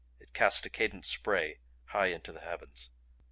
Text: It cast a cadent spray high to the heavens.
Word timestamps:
It 0.19 0.33
cast 0.33 0.65
a 0.65 0.69
cadent 0.71 1.05
spray 1.05 1.59
high 1.85 2.17
to 2.17 2.31
the 2.31 2.39
heavens. 2.41 2.89